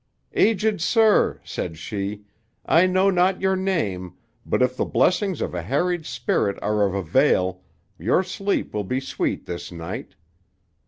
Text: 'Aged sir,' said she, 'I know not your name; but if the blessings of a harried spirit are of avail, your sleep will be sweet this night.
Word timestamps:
'Aged 0.33 0.81
sir,' 0.81 1.39
said 1.43 1.77
she, 1.77 2.23
'I 2.65 2.87
know 2.87 3.11
not 3.11 3.39
your 3.39 3.55
name; 3.55 4.15
but 4.47 4.63
if 4.63 4.75
the 4.75 4.83
blessings 4.83 5.41
of 5.41 5.53
a 5.53 5.61
harried 5.61 6.07
spirit 6.07 6.57
are 6.63 6.83
of 6.87 6.95
avail, 6.95 7.61
your 7.99 8.23
sleep 8.23 8.73
will 8.73 8.83
be 8.83 8.99
sweet 8.99 9.45
this 9.45 9.71
night. 9.71 10.15